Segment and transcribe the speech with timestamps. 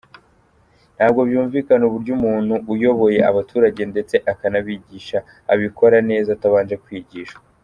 [0.97, 5.17] Ntabwo byumvikana uburyo umuntu uyoboye abaturage ndetse akanabigisha
[5.53, 7.41] abikora neza atabanje kwigishwa